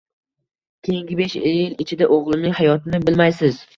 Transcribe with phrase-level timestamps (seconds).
[0.87, 3.63] Keying besh yil ichida oʻgʻlimning hayotini bilmaysiz